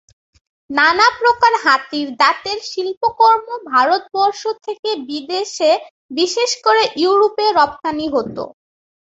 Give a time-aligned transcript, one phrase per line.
[0.69, 5.71] নানা প্রকার হাতির দাঁতের শিল্পকর্ম ভারতবর্ষ থেকে বিদেশে
[6.11, 8.43] বিশেষ করে ইউরোপে রপ্তানী হতো।